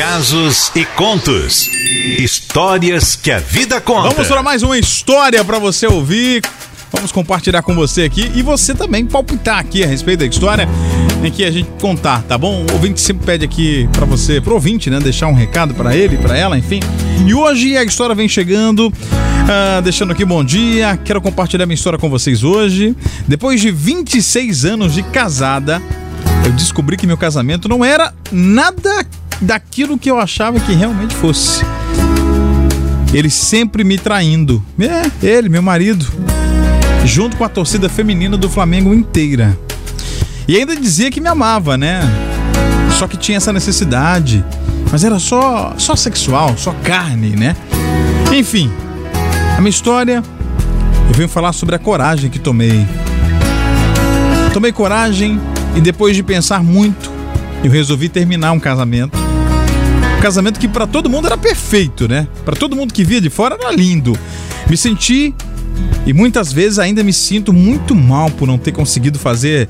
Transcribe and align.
casos 0.00 0.72
e 0.74 0.82
contos. 0.86 1.68
Histórias 2.18 3.16
que 3.16 3.30
a 3.30 3.38
vida 3.38 3.82
conta. 3.82 4.08
Vamos 4.08 4.28
para 4.28 4.42
mais 4.42 4.62
uma 4.62 4.78
história 4.78 5.44
para 5.44 5.58
você 5.58 5.86
ouvir. 5.86 6.42
Vamos 6.90 7.12
compartilhar 7.12 7.60
com 7.60 7.74
você 7.74 8.04
aqui 8.04 8.32
e 8.34 8.40
você 8.40 8.74
também 8.74 9.04
palpitar 9.04 9.58
aqui 9.58 9.84
a 9.84 9.86
respeito 9.86 10.20
da 10.20 10.26
história 10.26 10.66
em 11.22 11.30
que 11.30 11.44
a 11.44 11.50
gente 11.50 11.68
contar, 11.78 12.22
tá 12.22 12.38
bom? 12.38 12.64
O 12.64 12.72
ouvinte 12.72 12.98
sempre 12.98 13.26
pede 13.26 13.44
aqui 13.44 13.90
para 13.92 14.06
você, 14.06 14.40
pro 14.40 14.54
ouvinte, 14.54 14.88
né, 14.88 14.98
deixar 14.98 15.26
um 15.26 15.34
recado 15.34 15.74
para 15.74 15.94
ele, 15.94 16.16
para 16.16 16.34
ela, 16.34 16.56
enfim. 16.56 16.80
E 17.26 17.34
hoje 17.34 17.76
a 17.76 17.84
história 17.84 18.14
vem 18.14 18.26
chegando, 18.26 18.90
ah, 19.50 19.82
deixando 19.82 20.12
aqui 20.12 20.24
bom 20.24 20.42
dia. 20.42 20.98
Quero 21.04 21.20
compartilhar 21.20 21.66
minha 21.66 21.74
história 21.74 21.98
com 21.98 22.08
vocês 22.08 22.42
hoje. 22.42 22.96
Depois 23.28 23.60
de 23.60 23.70
26 23.70 24.64
anos 24.64 24.94
de 24.94 25.02
casada, 25.02 25.82
eu 26.46 26.52
descobri 26.52 26.96
que 26.96 27.06
meu 27.06 27.18
casamento 27.18 27.68
não 27.68 27.84
era 27.84 28.14
nada 28.32 29.04
daquilo 29.40 29.98
que 29.98 30.10
eu 30.10 30.18
achava 30.18 30.60
que 30.60 30.72
realmente 30.72 31.14
fosse. 31.14 31.64
Ele 33.12 33.30
sempre 33.30 33.82
me 33.82 33.98
traindo. 33.98 34.64
É, 34.78 35.26
ele, 35.26 35.48
meu 35.48 35.62
marido. 35.62 36.06
Junto 37.04 37.36
com 37.36 37.44
a 37.44 37.48
torcida 37.48 37.88
feminina 37.88 38.36
do 38.36 38.48
Flamengo 38.48 38.94
inteira. 38.94 39.58
E 40.46 40.56
ainda 40.56 40.76
dizia 40.76 41.10
que 41.10 41.20
me 41.20 41.28
amava, 41.28 41.76
né? 41.76 42.02
Só 42.98 43.08
que 43.08 43.16
tinha 43.16 43.38
essa 43.38 43.52
necessidade. 43.52 44.44
Mas 44.92 45.04
era 45.04 45.18
só, 45.18 45.74
só 45.76 45.96
sexual, 45.96 46.56
só 46.56 46.72
carne, 46.84 47.30
né? 47.30 47.56
Enfim, 48.32 48.70
a 49.56 49.60
minha 49.60 49.70
história, 49.70 50.22
eu 51.08 51.14
venho 51.14 51.28
falar 51.28 51.52
sobre 51.52 51.74
a 51.74 51.78
coragem 51.78 52.30
que 52.30 52.38
tomei. 52.38 52.86
Tomei 54.52 54.72
coragem 54.72 55.40
e 55.76 55.80
depois 55.80 56.16
de 56.16 56.22
pensar 56.22 56.62
muito, 56.62 57.10
eu 57.62 57.70
resolvi 57.70 58.08
terminar 58.08 58.52
um 58.52 58.60
casamento 58.60 59.19
um 60.20 60.22
casamento 60.22 60.60
que 60.60 60.68
para 60.68 60.86
todo 60.86 61.08
mundo 61.08 61.26
era 61.26 61.38
perfeito, 61.38 62.06
né? 62.06 62.28
Para 62.44 62.54
todo 62.54 62.76
mundo 62.76 62.92
que 62.92 63.02
via 63.02 63.22
de 63.22 63.30
fora 63.30 63.56
era 63.58 63.72
lindo. 63.72 64.16
Me 64.68 64.76
senti 64.76 65.34
e 66.04 66.12
muitas 66.12 66.52
vezes 66.52 66.78
ainda 66.78 67.02
me 67.02 67.10
sinto 67.10 67.54
muito 67.54 67.94
mal 67.94 68.30
por 68.30 68.46
não 68.46 68.58
ter 68.58 68.70
conseguido 68.70 69.18
fazer 69.18 69.66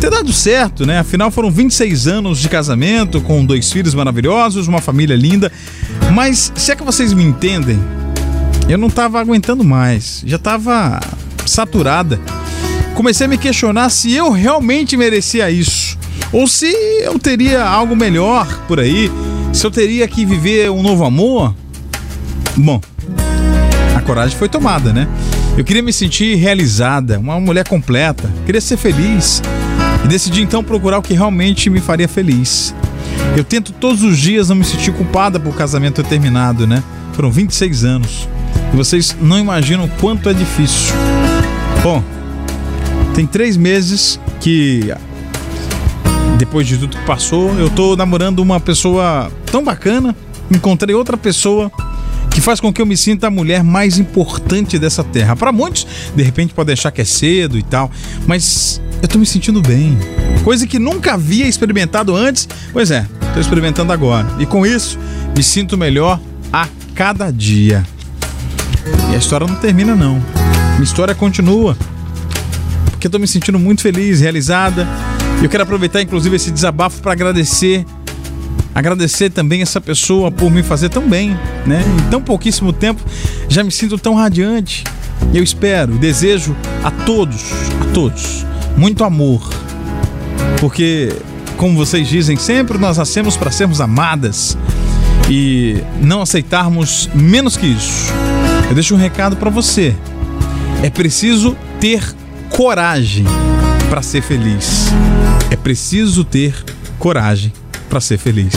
ter 0.00 0.10
dado 0.10 0.32
certo, 0.32 0.86
né? 0.86 1.00
Afinal 1.00 1.30
foram 1.30 1.50
26 1.50 2.06
anos 2.06 2.38
de 2.38 2.48
casamento 2.48 3.20
com 3.20 3.44
dois 3.44 3.70
filhos 3.70 3.94
maravilhosos, 3.94 4.66
uma 4.66 4.80
família 4.80 5.14
linda. 5.14 5.52
Mas 6.14 6.50
se 6.56 6.72
é 6.72 6.76
que 6.76 6.82
vocês 6.82 7.12
me 7.12 7.22
entendem, 7.22 7.78
eu 8.70 8.78
não 8.78 8.88
tava 8.88 9.20
aguentando 9.20 9.62
mais, 9.62 10.22
já 10.24 10.38
tava 10.38 11.00
saturada. 11.44 12.18
Comecei 12.94 13.26
a 13.26 13.28
me 13.28 13.36
questionar 13.36 13.90
se 13.90 14.14
eu 14.14 14.30
realmente 14.30 14.96
merecia 14.96 15.50
isso 15.50 15.98
ou 16.32 16.46
se 16.48 16.66
eu 17.02 17.18
teria 17.18 17.62
algo 17.62 17.94
melhor 17.94 18.46
por 18.66 18.80
aí 18.80 19.10
se 19.52 19.66
eu 19.66 19.70
teria 19.70 20.08
que 20.08 20.24
viver 20.24 20.70
um 20.70 20.82
novo 20.82 21.04
amor, 21.04 21.54
bom, 22.56 22.80
a 23.94 24.00
coragem 24.00 24.36
foi 24.36 24.48
tomada, 24.48 24.92
né? 24.92 25.06
Eu 25.56 25.64
queria 25.64 25.82
me 25.82 25.92
sentir 25.92 26.36
realizada, 26.36 27.18
uma 27.18 27.38
mulher 27.38 27.68
completa, 27.68 28.30
queria 28.46 28.60
ser 28.60 28.78
feliz 28.78 29.42
e 30.04 30.08
decidi 30.08 30.42
então 30.42 30.64
procurar 30.64 30.98
o 30.98 31.02
que 31.02 31.12
realmente 31.12 31.68
me 31.68 31.80
faria 31.80 32.08
feliz. 32.08 32.74
Eu 33.36 33.44
tento 33.44 33.72
todos 33.72 34.02
os 34.02 34.18
dias 34.18 34.48
não 34.48 34.56
me 34.56 34.64
sentir 34.64 34.92
culpada 34.92 35.38
por 35.38 35.54
casamento 35.54 36.02
terminado, 36.02 36.66
né? 36.66 36.82
Foram 37.12 37.30
26 37.30 37.84
anos. 37.84 38.28
E 38.72 38.76
vocês 38.76 39.14
não 39.20 39.38
imaginam 39.38 39.88
quanto 40.00 40.28
é 40.28 40.34
difícil. 40.34 40.94
Bom, 41.82 42.02
tem 43.14 43.26
três 43.26 43.56
meses 43.56 44.18
que 44.40 44.92
depois 46.42 46.66
de 46.66 46.76
tudo 46.76 46.96
que 46.96 47.06
passou, 47.06 47.56
eu 47.56 47.70
tô 47.70 47.94
namorando 47.94 48.40
uma 48.40 48.58
pessoa 48.58 49.30
tão 49.46 49.62
bacana, 49.62 50.12
encontrei 50.50 50.92
outra 50.92 51.16
pessoa 51.16 51.70
que 52.32 52.40
faz 52.40 52.58
com 52.58 52.72
que 52.72 52.82
eu 52.82 52.86
me 52.86 52.96
sinta 52.96 53.28
a 53.28 53.30
mulher 53.30 53.62
mais 53.62 53.96
importante 53.96 54.76
dessa 54.76 55.04
terra. 55.04 55.36
Para 55.36 55.52
muitos, 55.52 55.86
de 56.16 56.20
repente 56.20 56.52
pode 56.52 56.72
achar 56.72 56.90
que 56.90 57.00
é 57.00 57.04
cedo 57.04 57.56
e 57.56 57.62
tal, 57.62 57.88
mas 58.26 58.82
eu 59.00 59.06
tô 59.06 59.20
me 59.20 59.24
sentindo 59.24 59.62
bem. 59.62 59.96
Coisa 60.42 60.66
que 60.66 60.80
nunca 60.80 61.14
havia 61.14 61.46
experimentado 61.46 62.16
antes. 62.16 62.48
Pois 62.72 62.90
é, 62.90 63.06
tô 63.32 63.38
experimentando 63.38 63.92
agora. 63.92 64.26
E 64.40 64.44
com 64.44 64.66
isso, 64.66 64.98
me 65.36 65.44
sinto 65.44 65.78
melhor 65.78 66.18
a 66.52 66.66
cada 66.92 67.30
dia. 67.30 67.84
E 69.12 69.14
a 69.14 69.18
história 69.18 69.46
não 69.46 69.54
termina 69.54 69.94
não. 69.94 70.20
Minha 70.72 70.82
história 70.82 71.14
continua. 71.14 71.76
Porque 72.90 73.06
eu 73.06 73.10
tô 73.12 73.20
me 73.20 73.28
sentindo 73.28 73.60
muito 73.60 73.80
feliz, 73.80 74.20
realizada 74.20 74.88
eu 75.42 75.48
quero 75.48 75.62
aproveitar, 75.64 76.00
inclusive, 76.00 76.36
esse 76.36 76.50
desabafo 76.50 77.00
para 77.02 77.12
agradecer. 77.12 77.84
Agradecer 78.74 79.30
também 79.30 79.60
essa 79.60 79.80
pessoa 79.80 80.30
por 80.30 80.50
me 80.50 80.62
fazer 80.62 80.88
tão 80.88 81.06
bem, 81.06 81.36
né? 81.66 81.84
Em 81.98 82.10
tão 82.10 82.22
pouquíssimo 82.22 82.72
tempo 82.72 83.02
já 83.48 83.62
me 83.62 83.70
sinto 83.70 83.98
tão 83.98 84.14
radiante. 84.14 84.84
Eu 85.34 85.42
espero, 85.42 85.94
desejo 85.98 86.56
a 86.82 86.90
todos, 86.90 87.52
a 87.80 87.92
todos, 87.92 88.46
muito 88.76 89.04
amor. 89.04 89.46
Porque, 90.58 91.12
como 91.56 91.76
vocês 91.76 92.08
dizem, 92.08 92.36
sempre 92.36 92.78
nós 92.78 92.96
nascemos 92.96 93.36
para 93.36 93.50
sermos 93.50 93.80
amadas 93.80 94.56
e 95.28 95.82
não 96.00 96.22
aceitarmos 96.22 97.10
menos 97.14 97.56
que 97.56 97.66
isso. 97.66 98.12
Eu 98.68 98.74
deixo 98.74 98.94
um 98.94 98.98
recado 98.98 99.36
para 99.36 99.50
você. 99.50 99.94
É 100.82 100.88
preciso 100.88 101.56
ter 101.78 102.14
coragem 102.48 103.26
para 103.90 104.00
ser 104.02 104.22
feliz. 104.22 104.86
É 105.52 105.56
preciso 105.56 106.24
ter 106.24 106.54
coragem 106.98 107.52
para 107.86 108.00
ser 108.00 108.16
feliz. 108.16 108.54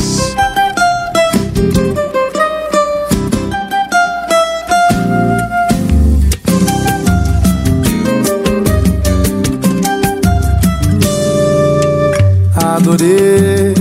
Adorei, 12.56 13.74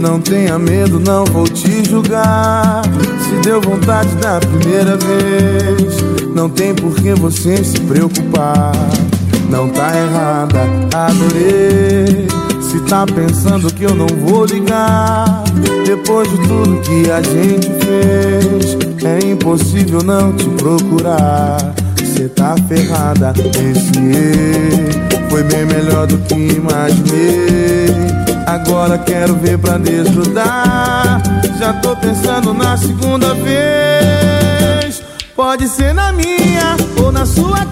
não 0.00 0.18
tenha 0.22 0.58
medo, 0.58 0.98
não 0.98 1.26
vou 1.26 1.46
te 1.46 1.84
julgar. 1.84 2.80
Se 3.20 3.46
deu 3.46 3.60
vontade 3.60 4.14
da 4.16 4.40
primeira 4.40 4.96
vez, 4.96 6.02
não 6.34 6.48
tem 6.48 6.74
por 6.74 6.94
que 6.94 7.12
você 7.12 7.62
se 7.62 7.78
preocupar 7.80 8.72
não 9.54 9.68
tá 9.68 9.96
errada, 9.96 10.62
adorei. 10.92 12.43
Se 12.74 12.80
tá 12.80 13.06
pensando 13.06 13.72
que 13.72 13.84
eu 13.84 13.94
não 13.94 14.08
vou 14.08 14.44
ligar, 14.46 15.44
depois 15.86 16.28
de 16.28 16.36
tudo 16.38 16.80
que 16.80 17.08
a 17.08 17.22
gente 17.22 17.70
fez, 17.84 18.76
é 19.04 19.30
impossível 19.30 20.02
não 20.02 20.32
te 20.32 20.48
procurar. 20.48 21.56
Cê 22.04 22.28
tá 22.28 22.56
ferrada, 22.66 23.32
esse 23.38 25.30
foi 25.30 25.44
bem 25.44 25.66
melhor 25.66 26.08
do 26.08 26.18
que 26.18 26.34
imaginei. 26.34 27.94
Agora 28.44 28.98
quero 28.98 29.36
ver 29.36 29.56
pra 29.56 29.78
desgrudar. 29.78 31.22
Já 31.56 31.74
tô 31.74 31.94
pensando 31.94 32.52
na 32.52 32.76
segunda 32.76 33.34
vez. 33.34 35.00
Pode 35.36 35.68
ser 35.68 35.94
na 35.94 36.12
minha 36.12 36.76
ou 37.00 37.12
na 37.12 37.24
sua 37.24 37.63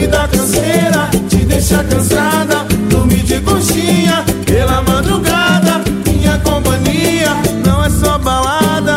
me 0.00 0.06
dar 0.06 0.28
canseira, 0.28 1.10
te 1.28 1.36
deixar 1.44 1.84
cansada. 1.84 2.64
Dormir 2.88 3.22
de 3.22 3.38
coxinha 3.40 4.24
pela 4.46 4.82
madrugada. 4.82 5.82
Minha 6.06 6.38
companhia 6.38 7.36
não 7.64 7.84
é 7.84 7.90
só 7.90 8.18
balada. 8.18 8.96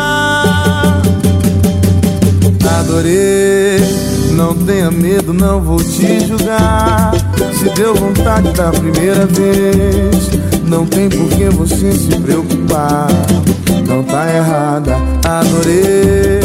Adorei 2.78 3.80
não 4.32 4.54
tenha 4.54 4.90
medo, 4.90 5.32
não 5.32 5.60
vou 5.60 5.82
te 5.82 6.26
julgar. 6.26 7.12
Se 7.52 7.68
deu 7.70 7.94
vontade 7.94 8.50
da 8.52 8.70
primeira 8.70 9.26
vez, 9.26 10.30
não 10.64 10.86
tem 10.86 11.08
por 11.08 11.28
que 11.28 11.48
você 11.50 11.92
se 11.92 12.18
preocupar. 12.20 13.08
Não 13.86 14.02
tá 14.02 14.34
errada, 14.34 14.96
adorei. 15.24 16.40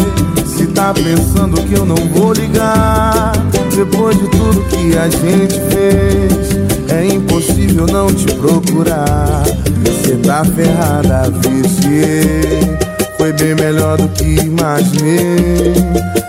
Tá 0.79 0.93
pensando 0.93 1.61
que 1.63 1.73
eu 1.73 1.85
não 1.85 1.97
vou 1.97 2.31
ligar, 2.31 3.33
depois 3.75 4.17
de 4.17 4.29
tudo 4.29 4.61
que 4.69 4.97
a 4.97 5.09
gente 5.09 5.59
fez, 5.69 6.89
é 6.89 7.05
impossível 7.05 7.85
não 7.85 8.07
te 8.07 8.33
procurar. 8.35 9.43
Você 9.83 10.15
tá 10.25 10.41
ferrada, 10.45 11.29
viciei. 11.41 12.77
Foi 13.17 13.33
bem 13.33 13.55
melhor 13.55 13.97
do 13.97 14.07
que 14.07 14.23
imaginei. 14.23 15.73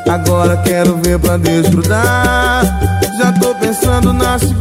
Agora 0.09 0.57
quero 0.57 0.97
ver 0.97 1.21
pra 1.21 1.37
desgrudar. 1.37 2.65
Já 3.19 3.33
tô 3.35 3.55
pensando 3.55 4.13
na 4.13 4.37
segunda 4.37 4.60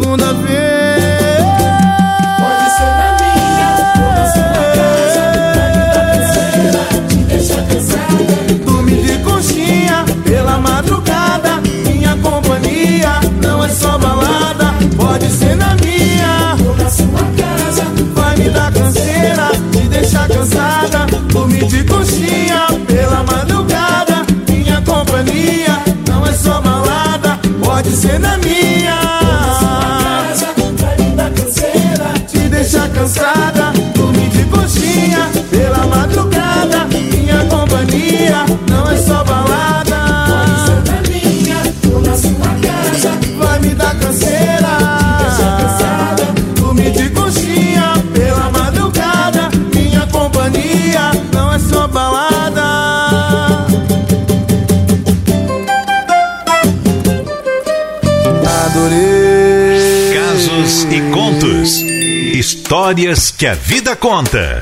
Histórias 61.42 63.32
que 63.32 63.48
a 63.48 63.54
vida 63.54 63.96
conta. 63.96 64.62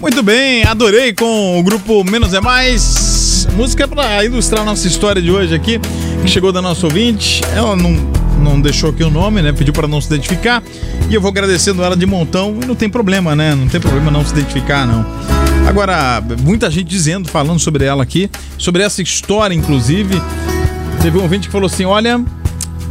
Muito 0.00 0.22
bem, 0.22 0.62
adorei 0.62 1.12
com 1.12 1.58
o 1.58 1.62
grupo 1.62 2.04
Menos 2.04 2.32
é 2.32 2.40
Mais. 2.40 3.48
Música 3.56 3.88
para 3.88 4.24
ilustrar 4.24 4.64
nossa 4.64 4.86
história 4.86 5.20
de 5.20 5.30
hoje 5.30 5.54
aqui, 5.54 5.80
que 6.22 6.28
chegou 6.28 6.52
da 6.52 6.62
nossa 6.62 6.86
ouvinte. 6.86 7.42
Ela 7.52 7.74
não, 7.74 7.90
não 8.40 8.60
deixou 8.60 8.90
aqui 8.90 9.02
o 9.02 9.10
nome, 9.10 9.42
né? 9.42 9.52
Pediu 9.52 9.72
para 9.72 9.88
não 9.88 10.00
se 10.00 10.06
identificar. 10.06 10.62
E 11.10 11.14
eu 11.14 11.20
vou 11.20 11.30
agradecendo 11.30 11.82
ela 11.82 11.96
de 11.96 12.06
montão. 12.06 12.52
Não 12.52 12.76
tem 12.76 12.88
problema, 12.88 13.34
né? 13.34 13.56
Não 13.56 13.66
tem 13.66 13.80
problema 13.80 14.08
não 14.08 14.24
se 14.24 14.32
identificar, 14.32 14.86
não. 14.86 15.04
Agora, 15.66 16.22
muita 16.42 16.70
gente 16.70 16.86
dizendo, 16.86 17.28
falando 17.28 17.58
sobre 17.58 17.84
ela 17.84 18.04
aqui, 18.04 18.30
sobre 18.56 18.84
essa 18.84 19.02
história, 19.02 19.54
inclusive. 19.54 20.22
Teve 21.02 21.18
um 21.18 21.22
ouvinte 21.22 21.48
que 21.48 21.52
falou 21.52 21.66
assim: 21.66 21.84
olha, 21.84 22.24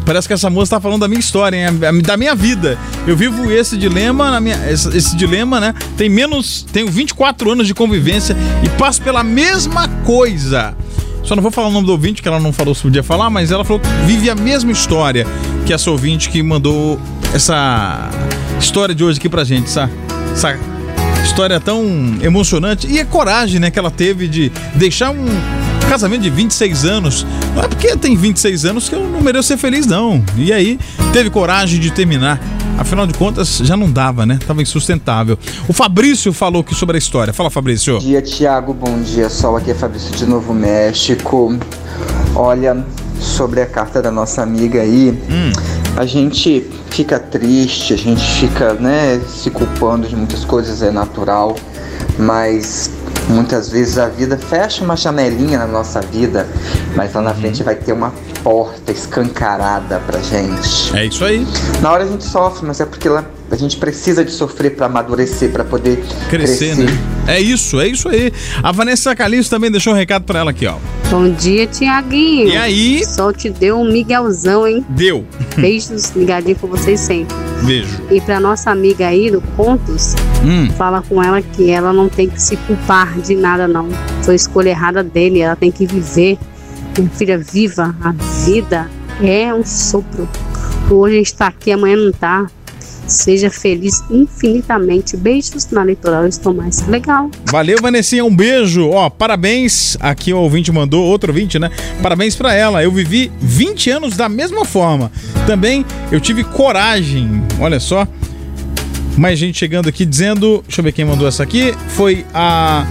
Parece 0.08 0.26
que 0.26 0.34
essa 0.34 0.50
moça 0.50 0.78
tá 0.78 0.80
falando 0.80 1.02
da 1.02 1.08
minha 1.10 1.20
história, 1.20 1.58
hein? 1.58 2.02
da 2.02 2.16
minha 2.16 2.34
vida. 2.34 2.78
Eu 3.06 3.18
vivo 3.18 3.52
esse 3.52 3.76
dilema, 3.76 4.40
minha, 4.40 4.56
esse, 4.72 4.88
esse, 4.98 5.14
dilema, 5.18 5.60
né? 5.60 5.74
Tem 5.98 6.08
menos, 6.08 6.66
tenho 6.72 6.88
24 6.88 7.52
anos 7.52 7.68
de 7.68 7.74
convivência 7.74 8.34
e 8.64 8.70
passo 8.70 9.02
pela 9.02 9.22
mesma 9.22 9.90
coisa. 10.06 10.74
Só 11.24 11.36
não 11.36 11.44
vou 11.44 11.52
falar 11.52 11.68
o 11.68 11.72
nome 11.72 11.86
do 11.86 11.92
ouvinte, 11.92 12.22
que 12.22 12.28
ela 12.30 12.40
não 12.40 12.54
falou 12.54 12.74
se 12.74 12.84
podia 12.84 13.04
falar, 13.04 13.30
mas 13.30 13.52
ela 13.52 13.66
falou 13.66 13.82
que 13.82 13.90
vive 14.06 14.30
a 14.30 14.36
mesma 14.36 14.72
história 14.72 15.28
que 15.66 15.74
essa 15.74 15.92
ouvinte 15.92 16.30
que 16.30 16.42
mandou 16.42 16.98
essa 17.34 18.10
história 18.62 18.96
de 18.96 19.04
hoje 19.04 19.20
aqui 19.20 19.28
pra 19.28 19.44
gente, 19.44 19.66
essa 19.68 19.90
história 21.22 21.60
tão 21.60 21.84
emocionante 22.22 22.88
e 22.88 22.98
a 23.02 23.06
coragem, 23.06 23.60
né, 23.60 23.70
que 23.70 23.78
ela 23.78 23.92
teve 23.92 24.30
de 24.30 24.54
deixar 24.74 25.10
um 25.10 25.28
casamento 25.88 26.22
de 26.22 26.30
26 26.30 26.86
anos. 26.86 27.26
Não 27.56 27.64
é 27.64 27.68
porque 27.68 27.96
tem 27.96 28.16
26 28.16 28.66
anos 28.66 28.90
que 28.90 28.96
eu 28.96 29.08
não 29.08 29.22
mereço 29.22 29.48
ser 29.48 29.58
feliz, 29.58 29.86
não. 29.86 30.24
E 30.36 30.52
aí, 30.52 30.80
teve 31.14 31.30
coragem 31.30 31.80
de 31.80 31.92
terminar. 31.92 32.40
Afinal 32.78 33.08
de 33.08 33.14
contas, 33.14 33.58
já 33.58 33.76
não 33.76 33.92
dava, 33.92 34.26
né? 34.26 34.38
Tava 34.46 34.62
insustentável. 34.62 35.38
O 35.68 35.74
Fabrício 35.74 36.32
falou 36.32 36.62
aqui 36.62 36.76
sobre 36.76 36.96
a 36.96 37.00
história. 37.00 37.34
Fala, 37.34 37.50
Fabrício. 37.50 37.96
Bom 37.96 38.00
dia, 38.00 38.22
Tiago. 38.22 38.74
Bom 38.74 39.02
dia, 39.02 39.30
Sol. 39.30 39.58
Aqui 39.58 39.72
é 39.72 39.74
Fabrício 39.74 40.12
de 40.16 40.26
Novo 40.28 40.54
México. 40.54 41.58
Olha, 42.36 42.86
sobre 43.20 43.62
a 43.62 43.66
carta 43.66 44.02
da 44.02 44.12
nossa 44.12 44.44
amiga 44.44 44.82
aí, 44.82 45.10
hum. 45.30 45.52
a 45.96 46.06
gente 46.06 46.70
fica 46.92 47.18
triste, 47.18 47.94
a 47.94 47.98
gente 47.98 48.24
fica, 48.40 48.74
né, 48.76 49.20
se 49.28 49.50
culpando 49.50 50.08
de 50.08 50.16
muitas 50.16 50.46
coisas, 50.46 50.84
é 50.84 50.92
natural. 50.92 51.56
Mas 52.20 52.92
Muitas 53.30 53.70
vezes 53.70 53.98
a 53.98 54.08
vida 54.08 54.38
fecha 54.38 54.84
uma 54.84 54.96
janelinha 54.96 55.60
na 55.60 55.68
nossa 55.68 56.00
vida, 56.02 56.48
mas 56.96 57.14
lá 57.14 57.22
na 57.22 57.34
frente 57.34 57.62
vai 57.64 57.76
ter 57.76 57.92
uma 57.92 58.14
porta 58.44 58.92
escancarada 58.92 60.00
pra 60.06 60.20
gente. 60.20 60.96
É 60.96 61.06
isso 61.06 61.26
aí. 61.26 61.46
Na 61.82 61.92
hora 61.92 62.04
a 62.04 62.08
gente 62.08 62.24
sofre, 62.24 62.66
mas 62.66 62.80
é 62.80 62.86
porque 62.86 63.10
a 63.10 63.56
gente 63.56 63.78
precisa 63.78 64.24
de 64.24 64.32
sofrer 64.32 64.76
para 64.76 64.86
amadurecer, 64.86 65.52
para 65.52 65.64
poder 65.64 66.04
crescer, 66.30 66.76
crescer. 66.76 66.76
Né? 66.78 67.17
É 67.28 67.40
isso, 67.42 67.80
é 67.82 67.88
isso 67.90 68.08
aí. 68.08 68.32
A 68.64 68.72
Vanessa 68.72 69.14
Calixto 69.14 69.54
também 69.54 69.70
deixou 69.70 69.92
um 69.92 69.96
recado 69.96 70.24
para 70.24 70.40
ela 70.40 70.52
aqui, 70.52 70.66
ó. 70.66 70.78
Bom 71.12 71.30
dia, 71.30 71.68
Tiaguinho. 71.68 72.48
E 72.48 72.58
aí? 72.58 73.06
Só 73.06 73.34
te 73.34 73.50
deu 73.50 73.80
um 73.80 73.92
Miguelzão, 73.92 74.66
hein? 74.66 74.86
Deu. 74.90 75.26
Beijos 75.58 76.12
ligadinho 76.12 76.56
com 76.56 76.68
vocês 76.68 77.02
sempre. 77.02 77.36
Beijo. 77.64 78.02
E 78.10 78.22
pra 78.22 78.40
nossa 78.40 78.72
amiga 78.72 79.08
aí 79.08 79.30
do 79.30 79.42
Pontos, 79.42 80.16
hum. 80.46 80.70
fala 80.78 81.02
com 81.02 81.22
ela 81.22 81.42
que 81.42 81.70
ela 81.70 81.92
não 81.92 82.08
tem 82.08 82.30
que 82.30 82.42
se 82.42 82.56
culpar 82.56 83.20
de 83.20 83.36
nada, 83.36 83.68
não. 83.68 83.90
Foi 84.24 84.36
escolha 84.36 84.70
errada 84.70 85.04
dele, 85.04 85.42
ela 85.42 85.56
tem 85.56 85.72
que 85.72 85.86
viver. 85.86 86.38
Minha 86.98 87.10
filha, 87.10 87.38
viva. 87.38 87.94
A 88.02 88.12
vida 88.46 88.90
é 89.22 89.54
um 89.54 89.66
sopro. 89.66 90.28
Hoje 90.90 91.16
a 91.16 91.18
gente 91.18 91.36
tá 91.36 91.48
aqui, 91.48 91.72
amanhã 91.72 91.98
não 91.98 92.12
tá. 92.12 92.48
Seja 93.08 93.50
feliz 93.50 94.04
infinitamente. 94.10 95.16
Beijos 95.16 95.68
na 95.72 95.84
litoral, 95.84 96.28
estou 96.28 96.54
mais 96.54 96.86
legal. 96.88 97.32
Valeu, 97.46 97.78
Vanessinha, 97.82 98.24
um 98.26 98.36
beijo. 98.36 98.90
Ó, 98.90 99.10
parabéns. 99.10 99.98
Aqui 100.00 100.34
o 100.34 100.38
ouvinte 100.38 100.72
mandou, 100.72 101.06
outro 101.06 101.32
ouvinte, 101.32 101.58
né? 101.58 101.72
Parabéns 102.02 102.36
para 102.36 102.54
ela. 102.54 102.84
Eu 102.84 102.92
vivi 102.92 103.32
20 103.40 103.90
anos 103.92 104.18
da 104.18 104.28
mesma 104.28 104.66
forma. 104.66 105.12
Também 105.46 105.86
eu 106.12 106.20
tive 106.20 106.44
coragem. 106.44 107.42
Olha 107.60 107.80
só. 107.80 108.08
Mais 109.18 109.40
gente 109.40 109.58
chegando 109.58 109.88
aqui 109.88 110.06
dizendo. 110.06 110.64
Deixa 110.68 110.82
eu 110.82 110.84
ver 110.84 110.92
quem 110.92 111.06
mandou 111.06 111.28
essa 111.28 111.44
aqui. 111.44 111.74
Foi 111.90 112.26
a. 112.34 112.86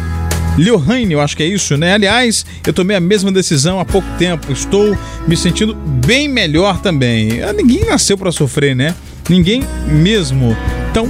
Liohaine, 0.57 1.13
eu 1.13 1.21
acho 1.21 1.37
que 1.37 1.43
é 1.43 1.47
isso, 1.47 1.77
né? 1.77 1.93
Aliás, 1.93 2.47
eu 2.67 2.73
tomei 2.73 2.97
a 2.97 3.01
mesma 3.01 3.31
decisão 3.31 3.79
há 3.79 3.85
pouco 3.85 4.09
tempo. 4.17 4.51
Estou 4.51 4.97
me 5.29 5.37
sentindo 5.37 5.75
bem 5.75 6.29
melhor 6.29 6.81
também. 6.81 7.43
Ah, 7.43 7.53
ninguém 7.53 7.85
nasceu 7.85 8.17
para 8.17 8.33
sofrer, 8.33 8.75
né? 8.75 8.95
Ninguém 9.29 9.63
mesmo. 9.87 10.57
Então, 10.91 11.09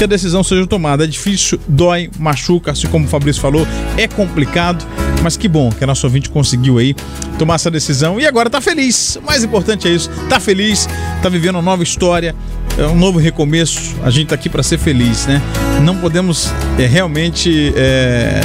que 0.00 0.04
a 0.04 0.06
decisão 0.06 0.42
seja 0.42 0.66
tomada. 0.66 1.04
É 1.04 1.06
difícil, 1.06 1.60
dói, 1.68 2.10
machuca, 2.18 2.72
assim 2.72 2.86
como 2.86 3.04
o 3.04 3.08
Fabrício 3.08 3.42
falou, 3.42 3.66
é 3.98 4.08
complicado, 4.08 4.82
mas 5.22 5.36
que 5.36 5.46
bom 5.46 5.70
que 5.70 5.84
a 5.84 5.86
nossa 5.86 6.06
ouvinte 6.06 6.30
conseguiu 6.30 6.78
aí 6.78 6.94
tomar 7.38 7.56
essa 7.56 7.70
decisão 7.70 8.18
e 8.18 8.26
agora 8.26 8.48
tá 8.48 8.62
feliz. 8.62 9.16
O 9.16 9.22
mais 9.26 9.44
importante 9.44 9.86
é 9.86 9.90
isso, 9.90 10.08
tá 10.26 10.40
feliz, 10.40 10.88
tá 11.22 11.28
vivendo 11.28 11.56
uma 11.56 11.62
nova 11.62 11.82
história, 11.82 12.34
é 12.78 12.86
um 12.86 12.96
novo 12.96 13.18
recomeço. 13.18 13.94
A 14.02 14.08
gente 14.08 14.28
tá 14.28 14.36
aqui 14.36 14.48
para 14.48 14.62
ser 14.62 14.78
feliz, 14.78 15.26
né? 15.26 15.42
Não 15.82 15.96
podemos 15.98 16.50
é, 16.78 16.86
realmente 16.86 17.70
é, 17.76 18.40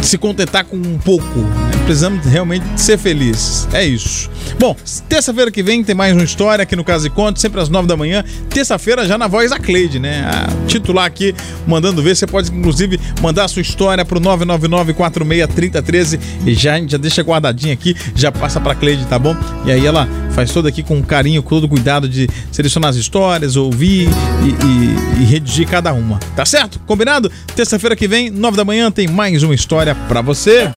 se 0.00 0.16
contentar 0.16 0.64
com 0.64 0.76
um 0.76 0.98
pouco. 0.98 1.44
Precisamos 1.86 2.26
realmente 2.26 2.64
ser 2.74 2.98
felizes. 2.98 3.68
É 3.72 3.84
isso. 3.84 4.28
Bom, 4.58 4.74
terça-feira 5.08 5.52
que 5.52 5.62
vem 5.62 5.84
tem 5.84 5.94
mais 5.94 6.12
uma 6.12 6.24
história 6.24 6.64
aqui 6.64 6.74
no 6.74 6.82
Caso 6.82 7.06
e 7.06 7.10
Conto, 7.10 7.38
sempre 7.38 7.60
às 7.60 7.68
nove 7.68 7.86
da 7.86 7.96
manhã. 7.96 8.24
Terça-feira 8.50 9.06
já 9.06 9.16
na 9.16 9.28
voz 9.28 9.50
da 9.50 9.58
Cleide, 9.60 10.00
né? 10.00 10.28
A 10.28 10.48
titular 10.66 11.04
aqui, 11.04 11.32
mandando 11.64 12.02
ver. 12.02 12.16
Você 12.16 12.26
pode, 12.26 12.50
inclusive, 12.50 12.98
mandar 13.22 13.44
a 13.44 13.48
sua 13.48 13.62
história 13.62 14.04
pro 14.04 14.20
999-463013 14.20 16.18
e 16.44 16.54
já, 16.54 16.80
já 16.80 16.98
deixa 16.98 17.22
guardadinha 17.22 17.72
aqui, 17.72 17.94
já 18.16 18.32
passa 18.32 18.60
pra 18.60 18.74
Cleide, 18.74 19.06
tá 19.06 19.16
bom? 19.16 19.36
E 19.64 19.70
aí 19.70 19.86
ela 19.86 20.08
faz 20.32 20.50
todo 20.50 20.66
aqui 20.66 20.82
com 20.82 21.00
carinho, 21.04 21.40
com 21.40 21.50
todo 21.50 21.68
cuidado 21.68 22.08
de 22.08 22.28
selecionar 22.50 22.90
as 22.90 22.96
histórias, 22.96 23.54
ouvir 23.54 24.08
e, 24.42 25.20
e, 25.20 25.22
e 25.22 25.24
redigir 25.24 25.68
cada 25.68 25.92
uma. 25.92 26.18
Tá 26.34 26.44
certo? 26.44 26.80
Combinado? 26.80 27.30
Terça-feira 27.54 27.94
que 27.94 28.08
vem, 28.08 28.28
nove 28.28 28.56
da 28.56 28.64
manhã, 28.64 28.90
tem 28.90 29.06
mais 29.06 29.44
uma 29.44 29.54
história 29.54 29.94
para 29.94 30.20
você. 30.20 30.74